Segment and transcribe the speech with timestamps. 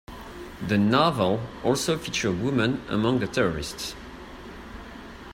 [0.67, 3.93] The novel also features women among the terrorists.